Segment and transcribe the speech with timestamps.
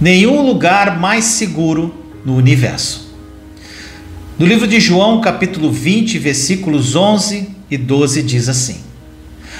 [0.00, 3.14] Nenhum lugar mais seguro no universo.
[4.36, 8.80] No livro de João, capítulo 20, versículos 11 e 12, diz assim: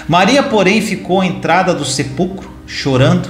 [0.08, 3.28] Maria, porém, ficou à entrada do sepulcro, chorando.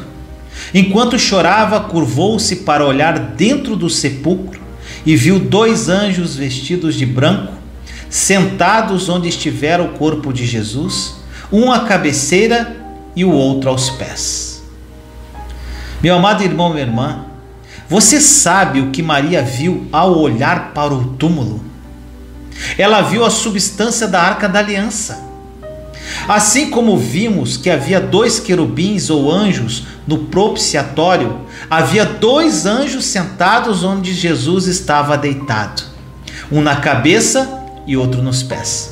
[0.72, 4.58] Enquanto chorava, curvou-se para olhar dentro do sepulcro
[5.04, 7.52] e viu dois anjos vestidos de branco,
[8.08, 11.16] sentados onde estivera o corpo de Jesus,
[11.52, 12.76] um à cabeceira
[13.14, 14.62] e o outro aos pés.
[16.02, 17.26] Meu amado irmão, minha irmã,
[17.88, 21.62] você sabe o que Maria viu ao olhar para o túmulo?
[22.78, 25.30] Ela viu a substância da arca da aliança.
[26.26, 33.84] Assim como vimos que havia dois querubins ou anjos no propiciatório, havia dois anjos sentados
[33.84, 35.82] onde Jesus estava deitado,
[36.50, 38.91] um na cabeça e outro nos pés.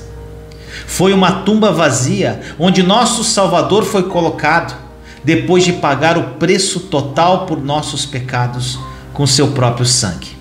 [0.87, 4.75] Foi uma tumba vazia onde nosso Salvador foi colocado,
[5.23, 8.79] depois de pagar o preço total por nossos pecados
[9.13, 10.39] com seu próprio sangue.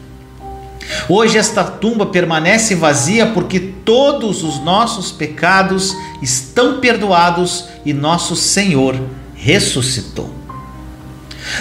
[1.07, 8.99] Hoje esta tumba permanece vazia porque todos os nossos pecados estão perdoados e nosso Senhor
[9.35, 10.29] ressuscitou.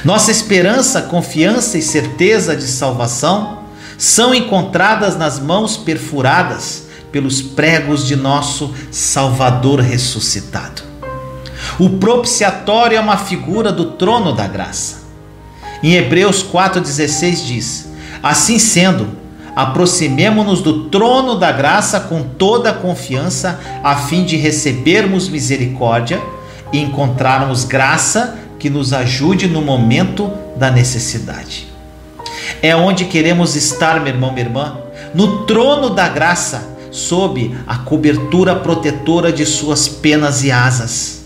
[0.05, 3.64] Nossa esperança, confiança e certeza de salvação
[3.97, 10.83] são encontradas nas mãos perfuradas pelos pregos de nosso Salvador ressuscitado.
[11.78, 15.09] O propiciatório é uma figura do trono da graça.
[15.83, 17.89] Em Hebreus 4,16 diz:
[18.23, 19.09] Assim sendo,
[19.55, 26.20] aproximemo-nos do trono da graça com toda a confiança, a fim de recebermos misericórdia
[26.72, 31.69] e encontrarmos graça que nos ajude no momento da necessidade.
[32.61, 34.78] É onde queremos estar, meu irmão, minha irmã,
[35.15, 41.24] no trono da graça, sob a cobertura protetora de suas penas e asas.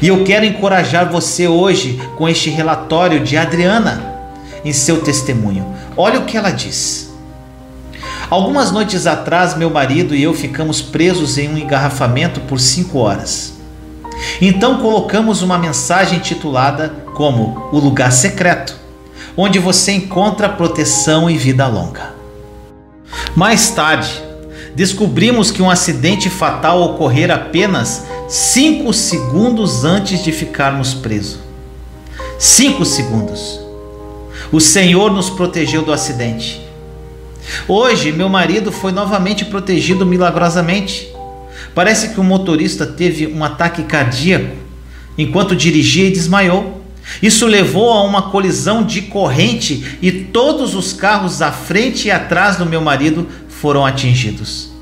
[0.00, 4.12] E eu quero encorajar você hoje com este relatório de Adriana
[4.64, 5.66] em seu testemunho.
[5.96, 7.12] Olha o que ela diz.
[8.30, 13.52] Algumas noites atrás, meu marido e eu ficamos presos em um engarrafamento por cinco horas.
[14.40, 18.76] Então colocamos uma mensagem titulada como O Lugar Secreto,
[19.36, 22.14] onde você encontra proteção e vida longa.
[23.36, 24.31] Mais tarde,
[24.74, 31.38] descobrimos que um acidente fatal ocorrera apenas cinco segundos antes de ficarmos presos.
[32.38, 33.60] Cinco segundos.
[34.50, 36.60] O Senhor nos protegeu do acidente.
[37.66, 41.12] Hoje, meu marido foi novamente protegido milagrosamente.
[41.74, 44.56] Parece que o motorista teve um ataque cardíaco
[45.16, 46.82] enquanto dirigia e desmaiou.
[47.22, 52.56] Isso levou a uma colisão de corrente e todos os carros à frente e atrás
[52.56, 53.26] do meu marido
[53.62, 54.72] foram atingidos.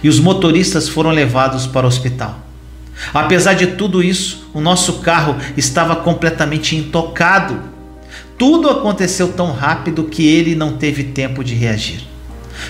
[0.00, 2.38] E os motoristas foram levados para o hospital.
[3.12, 7.58] Apesar de tudo isso, o nosso carro estava completamente intocado.
[8.38, 12.06] Tudo aconteceu tão rápido que ele não teve tempo de reagir.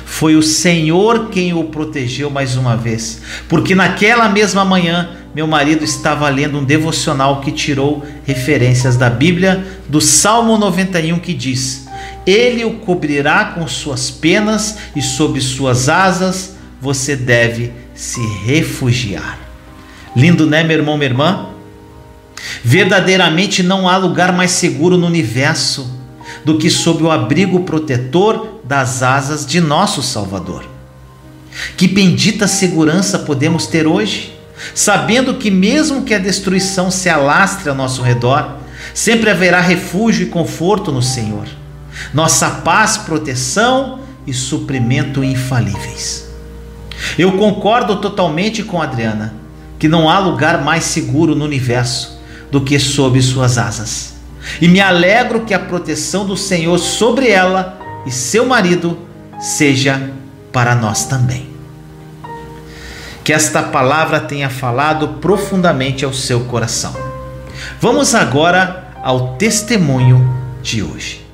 [0.06, 5.84] Foi o Senhor quem o protegeu mais uma vez, porque naquela mesma manhã meu marido
[5.84, 11.87] estava lendo um devocional que tirou referências da Bíblia, do Salmo 91 que diz:
[12.26, 19.38] Ele o cobrirá com suas penas e sob suas asas você deve se refugiar.
[20.14, 21.48] Lindo, né, meu irmão, minha irmã?
[22.62, 25.98] Verdadeiramente não há lugar mais seguro no universo
[26.44, 30.64] do que sob o abrigo protetor das asas de nosso Salvador.
[31.76, 34.36] Que bendita segurança podemos ter hoje,
[34.74, 38.58] sabendo que, mesmo que a destruição se alastre ao nosso redor,
[38.94, 41.46] sempre haverá refúgio e conforto no Senhor,
[42.12, 46.28] nossa paz, proteção e suprimento infalíveis.
[47.18, 49.34] Eu concordo totalmente com Adriana
[49.78, 52.18] que não há lugar mais seguro no universo
[52.50, 54.14] do que sob suas asas.
[54.60, 58.98] E me alegro que a proteção do Senhor sobre ela e seu marido
[59.38, 60.10] seja
[60.52, 61.48] para nós também.
[63.22, 66.96] Que esta palavra tenha falado profundamente ao seu coração.
[67.80, 70.26] Vamos agora ao testemunho
[70.62, 71.27] de hoje.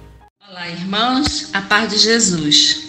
[0.70, 2.84] Irmãos, a paz de Jesus.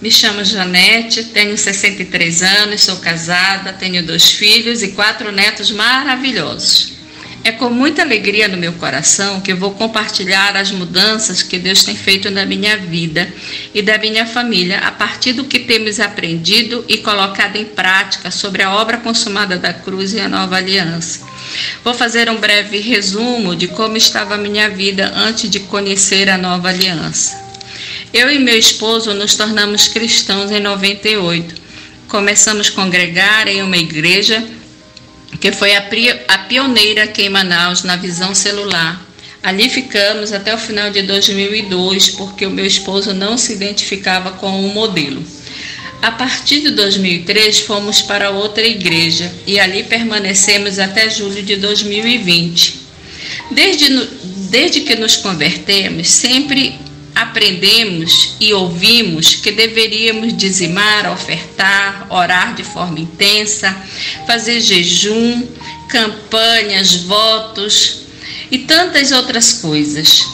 [0.00, 6.94] Me chamo Janete, tenho 63 anos, sou casada, tenho dois filhos e quatro netos maravilhosos.
[7.44, 11.94] É com muita alegria no meu coração que vou compartilhar as mudanças que Deus tem
[11.94, 13.32] feito na minha vida
[13.72, 18.62] e da minha família a partir do que temos aprendido e colocado em prática sobre
[18.62, 21.29] a obra consumada da cruz e a nova aliança.
[21.82, 26.38] Vou fazer um breve resumo de como estava a minha vida antes de conhecer a
[26.38, 27.40] nova aliança.
[28.12, 31.54] Eu e meu esposo nos tornamos cristãos em 98.
[32.08, 34.44] Começamos a congregar em uma igreja
[35.40, 35.82] que foi a,
[36.48, 39.00] pioneira aqui em Manaus na visão celular.
[39.42, 44.66] Ali ficamos até o final de 2002, porque o meu esposo não se identificava com
[44.66, 45.24] o modelo.
[46.02, 52.80] A partir de 2003, fomos para outra igreja e ali permanecemos até julho de 2020.
[53.50, 54.06] Desde,
[54.48, 56.78] desde que nos convertemos, sempre
[57.14, 63.76] aprendemos e ouvimos que deveríamos dizimar, ofertar, orar de forma intensa,
[64.26, 65.46] fazer jejum,
[65.86, 68.06] campanhas, votos
[68.50, 70.24] e tantas outras coisas.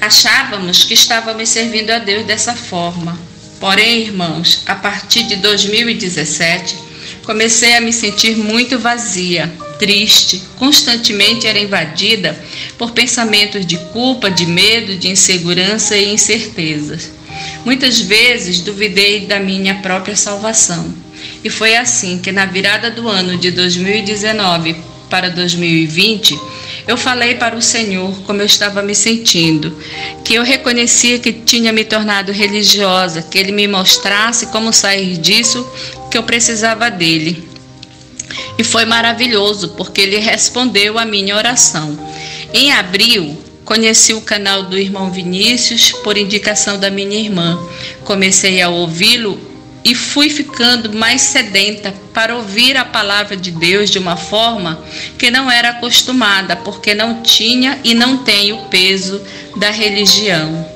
[0.00, 3.27] Achávamos que estávamos servindo a Deus dessa forma,
[3.60, 6.76] Porém, irmãos, a partir de 2017,
[7.24, 12.38] comecei a me sentir muito vazia, triste, constantemente era invadida
[12.76, 17.10] por pensamentos de culpa, de medo, de insegurança e incertezas.
[17.64, 20.94] Muitas vezes duvidei da minha própria salvação.
[21.42, 24.76] E foi assim que, na virada do ano de 2019
[25.08, 26.38] para 2020,
[26.88, 29.76] eu falei para o Senhor como eu estava me sentindo,
[30.24, 35.70] que eu reconhecia que tinha me tornado religiosa, que Ele me mostrasse como sair disso,
[36.10, 37.46] que eu precisava dele.
[38.56, 41.96] E foi maravilhoso, porque Ele respondeu a minha oração.
[42.54, 43.36] Em abril,
[43.66, 47.62] conheci o canal do irmão Vinícius por indicação da minha irmã.
[48.02, 49.38] Comecei a ouvi-lo
[49.88, 54.78] e fui ficando mais sedenta para ouvir a palavra de Deus de uma forma
[55.16, 59.18] que não era acostumada, porque não tinha e não tem o peso
[59.56, 60.68] da religião.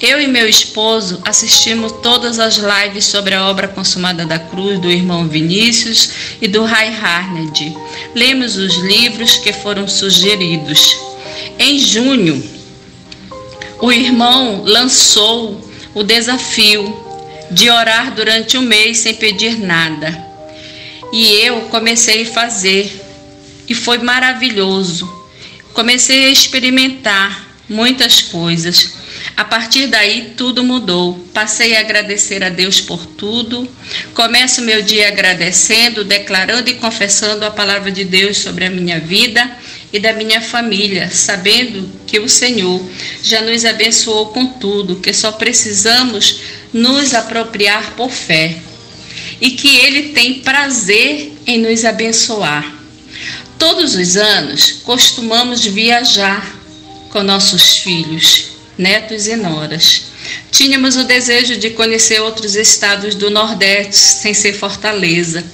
[0.00, 4.88] Eu e meu esposo assistimos todas as lives sobre a obra consumada da cruz do
[4.88, 6.10] irmão Vinícius
[6.40, 7.76] e do Ray Harned.
[8.14, 10.96] Lemos os livros que foram sugeridos.
[11.58, 12.40] Em junho,
[13.80, 15.60] o irmão lançou
[15.92, 17.03] o desafio
[17.54, 20.22] de orar durante um mês sem pedir nada.
[21.12, 22.92] E eu comecei a fazer
[23.68, 25.08] e foi maravilhoso.
[25.72, 28.94] Comecei a experimentar muitas coisas.
[29.36, 31.14] A partir daí tudo mudou.
[31.32, 33.68] Passei a agradecer a Deus por tudo.
[34.14, 39.48] Começo meu dia agradecendo, declarando e confessando a palavra de Deus sobre a minha vida
[39.92, 42.84] e da minha família, sabendo que o Senhor
[43.22, 46.40] já nos abençoou com tudo, que só precisamos
[46.74, 48.58] nos apropriar por fé
[49.40, 52.74] e que Ele tem prazer em nos abençoar.
[53.56, 56.54] Todos os anos costumamos viajar
[57.10, 60.06] com nossos filhos, netos e noras.
[60.50, 65.44] Tínhamos o desejo de conhecer outros estados do Nordeste sem ser Fortaleza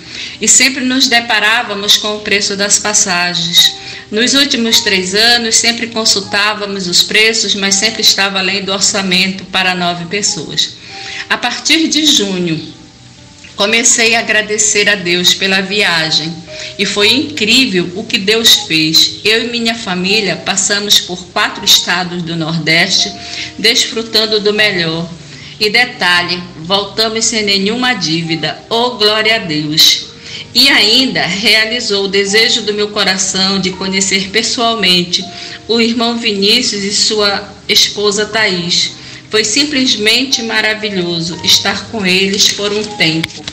[0.40, 3.74] e sempre nos deparávamos com o preço das passagens.
[4.10, 9.74] Nos últimos três anos, sempre consultávamos os preços, mas sempre estava além do orçamento para
[9.74, 10.79] nove pessoas.
[11.28, 12.60] A partir de junho,
[13.54, 16.34] comecei a agradecer a Deus pela viagem
[16.78, 19.20] e foi incrível o que Deus fez.
[19.24, 23.12] Eu e minha família passamos por quatro estados do Nordeste,
[23.58, 25.08] desfrutando do melhor.
[25.60, 28.58] E detalhe, voltamos sem nenhuma dívida.
[28.70, 30.06] Oh, glória a Deus!
[30.54, 35.22] E ainda realizou o desejo do meu coração de conhecer pessoalmente
[35.68, 38.99] o irmão Vinícius e sua esposa Thaís
[39.30, 43.44] foi simplesmente maravilhoso estar com eles por um tempo.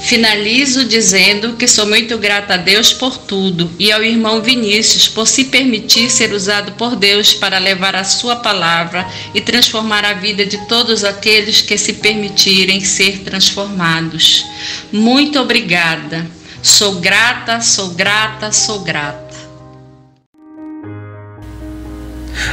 [0.00, 5.26] Finalizo dizendo que sou muito grata a Deus por tudo e ao irmão Vinícius por
[5.26, 10.46] se permitir ser usado por Deus para levar a sua palavra e transformar a vida
[10.46, 14.44] de todos aqueles que se permitirem ser transformados.
[14.92, 16.24] Muito obrigada.
[16.62, 19.27] Sou grata, sou grata, sou grata.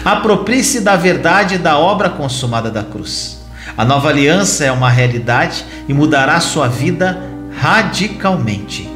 [0.04, 3.40] Aproprie-se da verdade da obra consumada da cruz.
[3.78, 7.18] A nova aliança é uma realidade e mudará sua vida
[7.58, 8.90] radicalmente.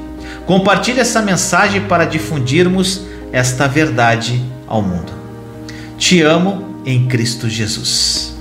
[0.46, 3.01] Compartilhe essa mensagem para difundirmos
[3.32, 5.12] esta verdade ao mundo.
[5.98, 8.38] Te amo em Cristo Jesus.